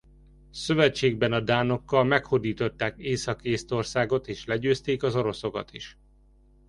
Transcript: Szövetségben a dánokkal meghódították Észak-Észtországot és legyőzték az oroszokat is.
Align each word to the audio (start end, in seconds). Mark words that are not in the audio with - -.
Szövetségben 0.51 1.33
a 1.33 1.39
dánokkal 1.39 2.03
meghódították 2.03 2.97
Észak-Észtországot 2.97 4.27
és 4.27 4.45
legyőzték 4.45 5.03
az 5.03 5.15
oroszokat 5.15 5.73
is. 5.73 5.97